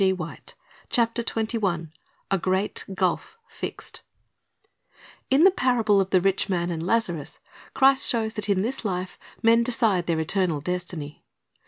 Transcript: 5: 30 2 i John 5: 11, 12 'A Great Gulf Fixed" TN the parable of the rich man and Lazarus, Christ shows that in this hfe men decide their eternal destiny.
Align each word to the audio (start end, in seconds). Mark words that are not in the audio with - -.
5: 0.01 0.07
30 0.17 0.17
2 0.17 0.25
i 0.25 0.39
John 0.89 1.11
5: 1.13 1.25
11, 1.37 1.59
12 1.59 1.87
'A 2.31 2.37
Great 2.39 2.85
Gulf 2.95 3.37
Fixed" 3.47 4.01
TN 5.31 5.43
the 5.43 5.51
parable 5.51 6.01
of 6.01 6.09
the 6.09 6.19
rich 6.19 6.49
man 6.49 6.71
and 6.71 6.83
Lazarus, 6.83 7.37
Christ 7.75 8.09
shows 8.09 8.33
that 8.33 8.49
in 8.49 8.63
this 8.63 8.81
hfe 8.81 9.17
men 9.43 9.61
decide 9.61 10.07
their 10.07 10.19
eternal 10.19 10.59
destiny. 10.59 11.23